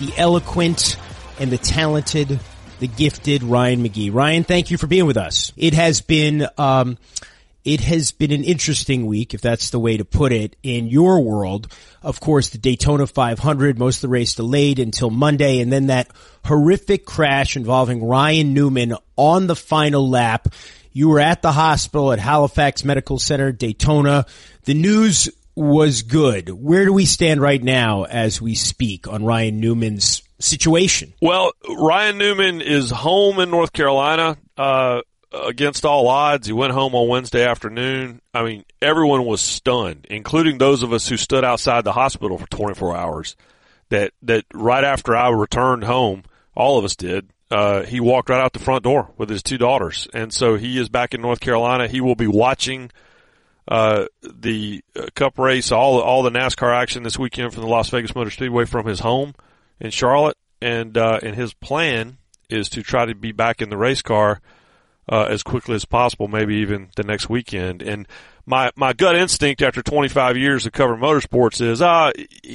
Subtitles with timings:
[0.00, 0.96] the eloquent
[1.38, 2.40] and the talented
[2.80, 4.12] the gifted Ryan McGee.
[4.12, 5.52] Ryan, thank you for being with us.
[5.56, 6.96] It has been, um,
[7.62, 11.20] it has been an interesting week, if that's the way to put it, in your
[11.20, 11.70] world.
[12.02, 16.08] Of course, the Daytona 500, most of the race delayed until Monday, and then that
[16.46, 20.48] horrific crash involving Ryan Newman on the final lap.
[20.92, 24.24] You were at the hospital at Halifax Medical Center, Daytona.
[24.64, 25.28] The news
[25.60, 26.48] was good.
[26.48, 31.12] Where do we stand right now as we speak on Ryan Newman's situation?
[31.20, 35.02] Well, Ryan Newman is home in North Carolina uh,
[35.32, 36.46] against all odds.
[36.46, 38.22] He went home on Wednesday afternoon.
[38.32, 42.48] I mean, everyone was stunned, including those of us who stood outside the hospital for
[42.48, 43.36] 24 hours.
[43.90, 46.22] That that right after I returned home,
[46.54, 47.28] all of us did.
[47.50, 50.78] Uh, he walked right out the front door with his two daughters, and so he
[50.78, 51.88] is back in North Carolina.
[51.88, 52.92] He will be watching
[53.70, 57.88] uh, the uh, Cup race, all all the NASCAR action this weekend from the Las
[57.90, 59.34] Vegas Motor Speedway from his home
[59.78, 62.18] in Charlotte, and uh, and his plan
[62.48, 64.40] is to try to be back in the race car
[65.08, 67.80] uh, as quickly as possible, maybe even the next weekend.
[67.80, 68.08] And
[68.44, 72.10] my my gut instinct after 25 years of covering motorsports is ah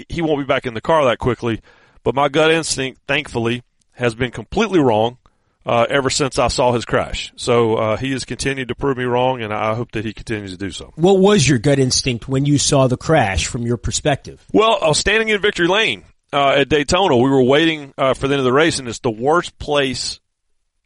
[0.09, 1.61] he won't be back in the car that quickly.
[2.03, 3.63] But my gut instinct, thankfully,
[3.93, 5.17] has been completely wrong
[5.65, 7.33] uh, ever since I saw his crash.
[7.35, 10.51] So uh, he has continued to prove me wrong, and I hope that he continues
[10.51, 10.93] to do so.
[10.95, 14.45] What was your gut instinct when you saw the crash from your perspective?
[14.53, 17.17] Well, I was standing in victory lane uh, at Daytona.
[17.17, 20.19] We were waiting uh, for the end of the race, and it's the worst place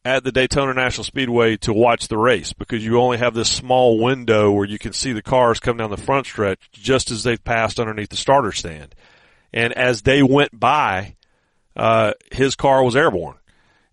[0.06, 4.02] at the Daytona National Speedway to watch the race because you only have this small
[4.02, 7.44] window where you can see the cars come down the front stretch just as they've
[7.44, 8.96] passed underneath the starter stand.
[9.52, 11.18] And as they went by,
[11.76, 13.36] uh, his car was airborne,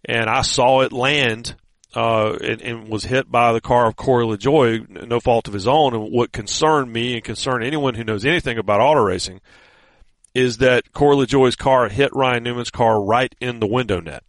[0.04, 1.56] and I saw it land.
[1.94, 5.66] Uh, and, and, was hit by the car of Corey LaJoie, no fault of his
[5.66, 5.94] own.
[5.94, 9.40] And what concerned me and concerned anyone who knows anything about auto racing
[10.34, 14.22] is that Corey LaJoie's car hit Ryan Newman's car right in the window net.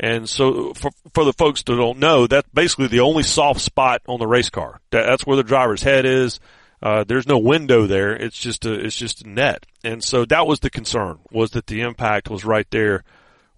[0.00, 4.00] And so for, for the folks that don't know, that's basically the only soft spot
[4.08, 4.80] on the race car.
[4.90, 6.40] That, that's where the driver's head is.
[6.82, 8.12] Uh, there's no window there.
[8.12, 9.66] It's just a, it's just a net.
[9.84, 13.04] And so that was the concern was that the impact was right there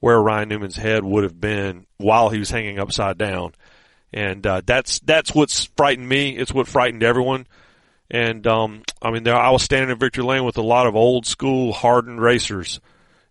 [0.04, 3.54] where Ryan Newman's head would have been while he was hanging upside down.
[4.12, 6.37] And, uh, that's, that's what's frightened me.
[6.37, 7.47] It's what frightened everyone.
[8.10, 10.94] And um, I mean, there, I was standing in Victory Lane with a lot of
[10.94, 12.82] old school, hardened racers,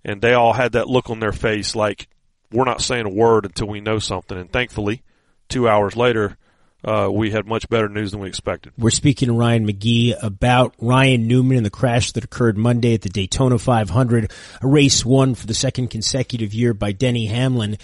[0.04, 2.08] and they all had that look on their face, like
[2.52, 4.36] we're not saying a word until we know something.
[4.36, 5.04] And thankfully,
[5.50, 6.38] two hours later,
[6.84, 8.74] uh, we had much better news than we expected.
[8.78, 13.02] We're speaking to Ryan McGee about Ryan Newman and the crash that occurred Monday at
[13.02, 17.78] the Daytona 500, a race won for the second consecutive year by Denny Hamlin.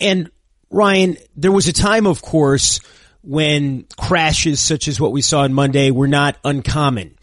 [0.00, 0.30] And
[0.70, 2.80] Ryan, there was a time, of course,
[3.22, 7.16] when crashes such as what we saw on Monday were not uncommon.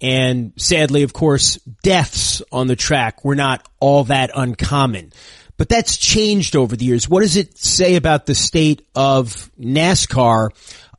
[0.00, 5.12] And sadly, of course, deaths on the track were not all that uncommon.
[5.56, 7.08] But that's changed over the years.
[7.08, 10.50] What does it say about the state of NASCAR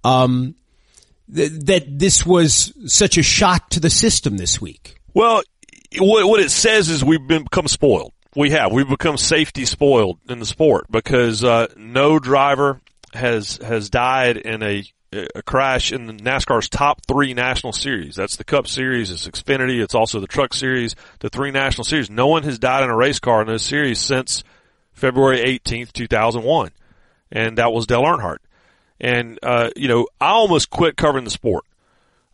[0.03, 0.55] um,
[1.33, 4.97] th- that this was such a shock to the system this week?
[5.13, 5.43] Well,
[5.97, 8.13] what, what it says is we've been become spoiled.
[8.35, 8.71] We have.
[8.71, 12.81] We've become safety spoiled in the sport because uh, no driver
[13.13, 14.83] has has died in a
[15.15, 18.15] a crash in the NASCAR's top three national series.
[18.15, 22.09] That's the Cup Series, it's Xfinity, it's also the Truck Series, the three national series.
[22.09, 24.43] No one has died in a race car in those series since
[24.93, 26.71] February 18th, 2001.
[27.31, 28.37] And that was Dale Earnhardt.
[28.99, 31.65] And, uh, you know, I almost quit covering the sport,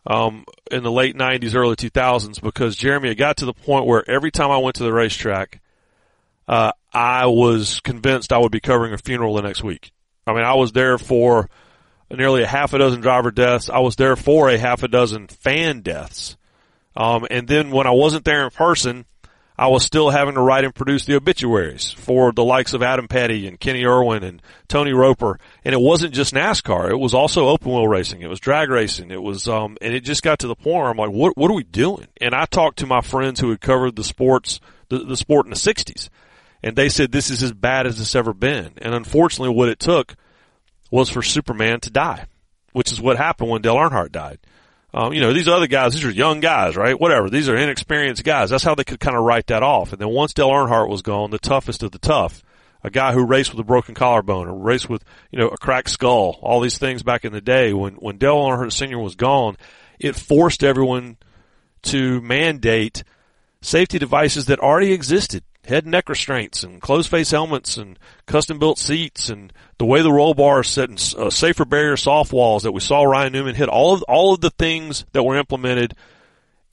[0.06, 4.08] um, in the late 90s, early 2000s because Jeremy, it got to the point where
[4.08, 5.60] every time I went to the racetrack,
[6.48, 9.92] uh, I was convinced I would be covering a funeral the next week.
[10.26, 11.48] I mean, I was there for
[12.16, 13.70] nearly a half a dozen driver deaths.
[13.70, 16.36] I was there for a half a dozen fan deaths.
[16.96, 19.06] Um, and then when I wasn't there in person,
[19.56, 23.08] I was still having to write and produce the obituaries for the likes of Adam
[23.08, 25.38] Petty and Kenny Irwin and Tony Roper.
[25.64, 26.90] And it wasn't just NASCAR.
[26.90, 28.22] It was also open wheel racing.
[28.22, 29.10] It was drag racing.
[29.10, 31.50] It was, um, and it just got to the point where I'm like, what, what
[31.50, 32.08] are we doing?
[32.20, 35.50] And I talked to my friends who had covered the sports, the, the sport in
[35.50, 36.08] the 60s
[36.62, 38.72] and they said this is as bad as it's ever been.
[38.78, 40.14] And unfortunately, what it took
[40.92, 42.26] was for Superman to die,
[42.72, 44.38] which is what happened when Dale Earnhardt died.
[44.94, 47.00] Um, you know, these other guys, these are young guys, right?
[47.00, 47.30] Whatever.
[47.30, 48.50] These are inexperienced guys.
[48.50, 49.92] That's how they could kind of write that off.
[49.92, 52.44] And then once Dale Earnhardt was gone, the toughest of the tough,
[52.84, 55.88] a guy who raced with a broken collarbone or raced with, you know, a cracked
[55.88, 58.98] skull, all these things back in the day when, when Dale Earnhardt Sr.
[58.98, 59.56] was gone,
[59.98, 61.16] it forced everyone
[61.84, 63.02] to mandate
[63.62, 65.42] safety devices that already existed.
[65.64, 70.02] Head and neck restraints and closed face helmets and custom built seats and the way
[70.02, 73.32] the roll bar is set and uh, safer barrier soft walls that we saw Ryan
[73.32, 73.68] Newman hit.
[73.68, 75.94] All of, all of the things that were implemented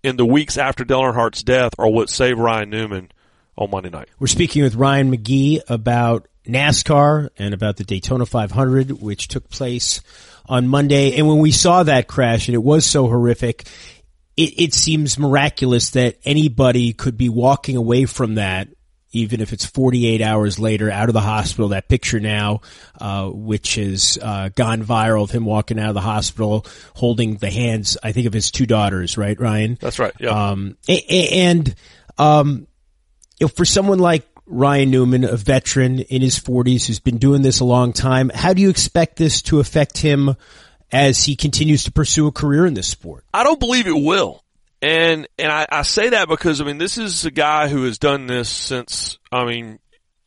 [0.01, 3.11] in the weeks after Dale death are what saved Ryan Newman
[3.57, 4.09] on Monday night.
[4.17, 10.01] We're speaking with Ryan McGee about NASCAR and about the Daytona 500, which took place
[10.47, 11.15] on Monday.
[11.15, 13.67] And when we saw that crash, and it was so horrific,
[14.35, 18.69] it, it seems miraculous that anybody could be walking away from that
[19.11, 21.69] even if it's 48 hours later out of the hospital.
[21.69, 22.61] That picture now,
[22.99, 26.65] uh, which has uh, gone viral of him walking out of the hospital
[26.95, 29.77] holding the hands, I think of his two daughters, right, Ryan?
[29.79, 30.13] That's right.
[30.19, 30.51] Yeah.
[30.51, 31.73] Um, and,
[32.17, 32.67] um,
[33.39, 37.41] you know, for someone like Ryan Newman, a veteran in his 40s who's been doing
[37.41, 40.35] this a long time, how do you expect this to affect him
[40.91, 43.23] as he continues to pursue a career in this sport?
[43.33, 44.43] I don't believe it will.
[44.81, 47.97] And, and I, I say that because, I mean, this is a guy who has
[47.97, 49.79] done this since, I mean,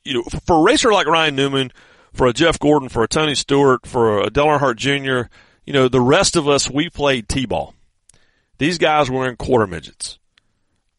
[0.05, 1.73] you know, for a racer like Ryan Newman,
[2.13, 5.31] for a Jeff Gordon, for a Tony Stewart, for a Dale Earnhardt Jr.,
[5.65, 7.75] you know, the rest of us, we played T-ball.
[8.59, 10.19] These guys were in quarter midgets.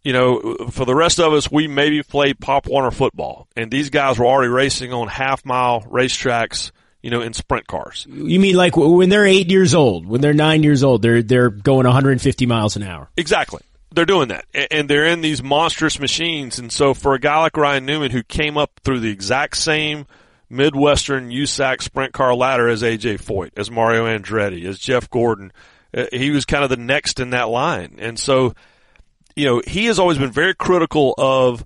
[0.03, 3.47] You know, for the rest of us, we maybe played Pop Warner football.
[3.55, 6.71] And these guys were already racing on half mile racetracks
[7.03, 8.07] you know, in sprint cars.
[8.09, 11.49] You mean like when they're eight years old, when they're nine years old, they're they're
[11.49, 13.09] going 150 miles an hour.
[13.17, 13.61] Exactly.
[13.91, 16.57] They're doing that, and they're in these monstrous machines.
[16.57, 20.07] And so, for a guy like Ryan Newman, who came up through the exact same
[20.49, 25.51] Midwestern USAC sprint car ladder as AJ Foyt, as Mario Andretti, as Jeff Gordon,
[25.95, 27.97] uh, he was kind of the next in that line.
[27.99, 28.55] And so,
[29.35, 31.63] you know, he has always been very critical of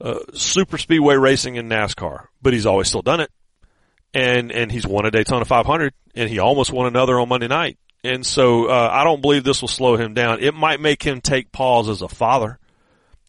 [0.00, 3.30] uh, super speedway racing in NASCAR, but he's always still done it
[4.18, 7.78] and and he's won a Daytona 500, and he almost won another on Monday night.
[8.02, 10.40] And so uh, I don't believe this will slow him down.
[10.40, 12.58] It might make him take pause as a father.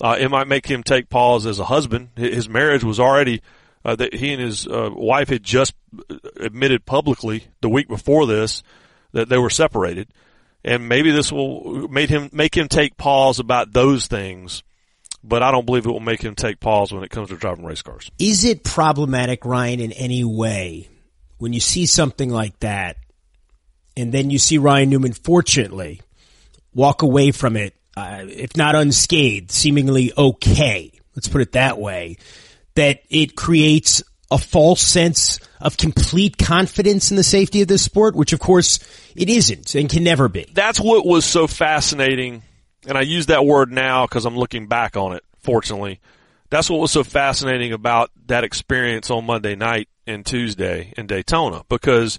[0.01, 2.09] Uh, it might make him take pause as a husband.
[2.15, 3.41] His marriage was already
[3.83, 5.73] uh, that he and his uh, wife had just
[6.39, 8.63] admitted publicly the week before this
[9.11, 10.07] that they were separated,
[10.63, 14.63] and maybe this will made him make him take pause about those things
[15.23, 17.65] but I don't believe it will make him take pause when it comes to driving
[17.65, 18.09] race cars.
[18.19, 20.89] Is it problematic, Ryan, in any way
[21.37, 22.97] when you see something like that
[23.97, 26.01] and then you see Ryan Newman, fortunately,
[26.73, 32.17] walk away from it, uh, if not unscathed, seemingly okay, let's put it that way,
[32.75, 38.15] that it creates a false sense of complete confidence in the safety of this sport,
[38.15, 38.79] which of course
[39.15, 40.45] it isn't and can never be.
[40.53, 42.43] That's what was so fascinating
[42.89, 45.99] and I use that word now because I'm looking back on it, fortunately.
[46.49, 51.63] That's what was so fascinating about that experience on Monday night and Tuesday in Daytona.
[51.69, 52.17] Because,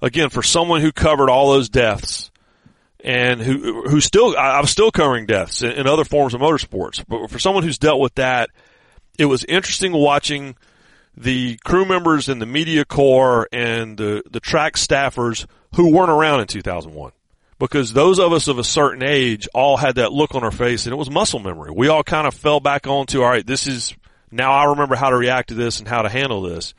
[0.00, 2.30] again, for someone who covered all those deaths
[3.04, 7.30] and who, who still, I'm still covering deaths in, in other forms of motorsports, but
[7.30, 8.48] for someone who's dealt with that,
[9.18, 10.56] it was interesting watching
[11.14, 15.44] the crew members and the media corps and the, the track staffers
[15.74, 17.12] who weren't around in 2001
[17.58, 20.86] because those of us of a certain age all had that look on our face
[20.86, 21.72] and it was muscle memory.
[21.74, 23.94] We all kind of fell back onto, all right, this is
[24.30, 26.74] now I remember how to react to this and how to handle this.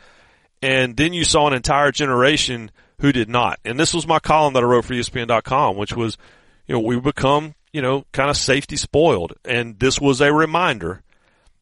[0.61, 3.59] And then you saw an entire generation who did not.
[3.65, 6.17] And this was my column that I wrote for ESPN.com, which was,
[6.67, 9.33] you know, we become, you know, kind of safety spoiled.
[9.45, 11.01] And this was a reminder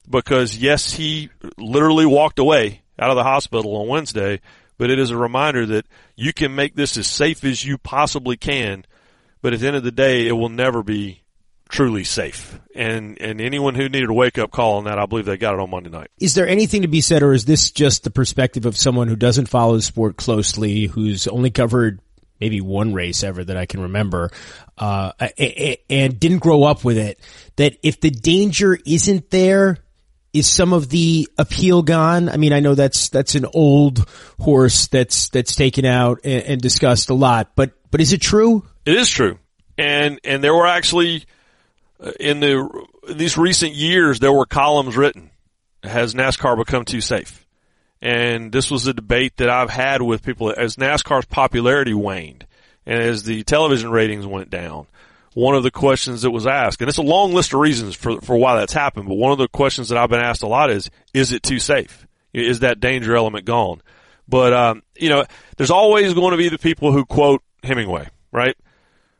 [0.09, 4.41] because yes, he literally walked away out of the hospital on Wednesday,
[4.77, 8.37] but it is a reminder that you can make this as safe as you possibly
[8.37, 8.85] can
[9.41, 11.23] but at the end of the day, it will never be
[11.69, 12.59] truly safe.
[12.75, 15.53] And and anyone who needed a wake up call on that, I believe they got
[15.53, 16.09] it on Monday night.
[16.19, 19.15] Is there anything to be said, or is this just the perspective of someone who
[19.15, 21.99] doesn't follow the sport closely, who's only covered
[22.39, 24.31] maybe one race ever that I can remember,
[24.77, 27.19] uh, and didn't grow up with it?
[27.55, 29.79] That if the danger isn't there,
[30.33, 32.29] is some of the appeal gone?
[32.29, 34.07] I mean, I know that's that's an old
[34.39, 38.63] horse that's that's taken out and, and discussed a lot, but but is it true?
[38.87, 39.37] It is true,
[39.77, 41.25] and and there were actually
[41.99, 45.29] uh, in the in these recent years there were columns written.
[45.83, 47.45] Has NASCAR become too safe?
[48.01, 52.47] And this was a debate that I've had with people as NASCAR's popularity waned
[52.85, 54.87] and as the television ratings went down.
[55.33, 58.21] One of the questions that was asked, and it's a long list of reasons for
[58.21, 60.71] for why that's happened, but one of the questions that I've been asked a lot
[60.71, 62.07] is, is it too safe?
[62.31, 63.81] Is that danger element gone?
[64.29, 65.25] But um, you know,
[65.57, 68.55] there's always going to be the people who quote Hemingway, right?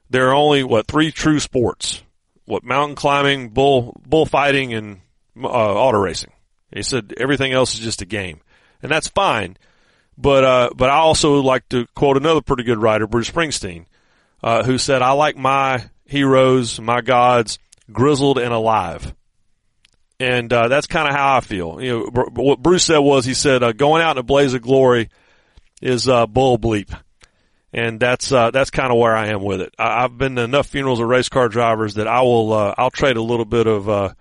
[0.10, 2.04] There are only what three true sports:
[2.46, 5.02] what mountain climbing, bull bullfighting, and
[5.42, 6.32] uh, auto racing.
[6.74, 8.42] He said everything else is just a game,
[8.82, 9.58] and that's fine.
[10.18, 13.86] But uh, but I also like to quote another pretty good writer, Bruce Springsteen,
[14.44, 17.60] uh, who said, "I like my heroes, my gods,
[17.92, 19.14] grizzled and alive."
[20.20, 21.80] And uh, that's kind of how I feel.
[21.80, 24.64] You know, what Bruce said was, he said, uh, "Going out in a blaze of
[24.64, 25.10] glory
[25.82, 26.98] is uh, bull bleep."
[27.78, 29.74] And that's uh, that's kind of where I am with it.
[29.78, 32.90] I, have been to enough funerals of race car drivers that I will uh, I'll
[32.90, 34.14] trade a little bit of uh,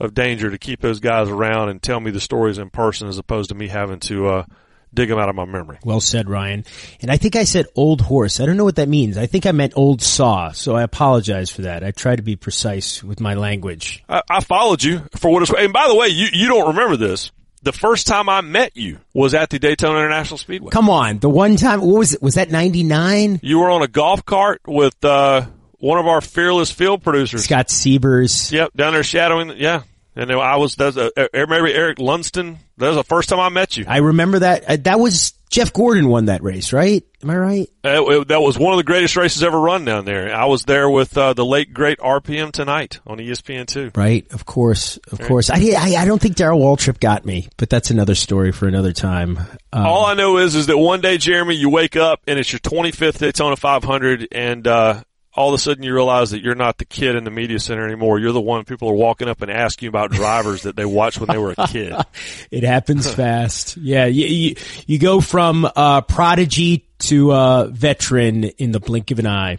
[0.00, 3.16] of danger to keep those guys around and tell me the stories in person as
[3.16, 4.44] opposed to me having to uh,
[4.92, 5.78] dig them out of my memory.
[5.84, 6.64] Well said, Ryan.
[7.00, 8.40] And I think I said old horse.
[8.40, 9.16] I don't know what that means.
[9.16, 11.84] I think I meant old saw, so I apologize for that.
[11.84, 14.02] I try to be precise with my language.
[14.08, 15.52] I, I followed you for what it's.
[15.56, 17.30] And by the way, you you don't remember this
[17.66, 20.70] the first time I met you was at the Daytona International Speedway.
[20.70, 22.22] Come on, the one time what was it?
[22.22, 23.40] Was that ninety nine?
[23.42, 25.46] You were on a golf cart with uh,
[25.78, 28.52] one of our fearless field producers, Scott Siebers.
[28.52, 29.54] Yep, down there shadowing.
[29.56, 29.82] Yeah,
[30.14, 30.76] and I was.
[30.76, 32.58] That's a, maybe Eric Lunston.
[32.78, 33.84] That was the first time I met you.
[33.88, 34.64] I remember that.
[34.70, 37.04] Uh, that was Jeff Gordon won that race, right?
[37.22, 37.70] Am I right?
[37.82, 40.34] Uh, that was one of the greatest races ever run down there.
[40.34, 43.90] I was there with uh, the late great RPM tonight on ESPN two.
[43.94, 45.28] Right, of course, of right.
[45.28, 45.50] course.
[45.50, 48.92] I, I, I don't think Darrell Waltrip got me, but that's another story for another
[48.92, 49.38] time.
[49.72, 52.52] Um, All I know is is that one day, Jeremy, you wake up and it's
[52.52, 55.02] your 25th Daytona 500, and uh,
[55.36, 57.86] all of a sudden you realize that you're not the kid in the media center
[57.86, 58.18] anymore.
[58.18, 61.28] You're the one people are walking up and asking about drivers that they watched when
[61.28, 61.94] they were a kid.
[62.50, 63.76] it happens fast.
[63.76, 64.06] Yeah.
[64.06, 69.26] You, you, you, go from, uh, prodigy to, uh, veteran in the blink of an
[69.26, 69.58] eye.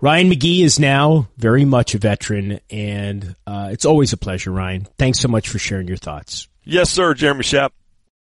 [0.00, 4.86] Ryan McGee is now very much a veteran and, uh, it's always a pleasure, Ryan.
[4.96, 6.48] Thanks so much for sharing your thoughts.
[6.64, 7.70] Yes, sir, Jeremy Schaap.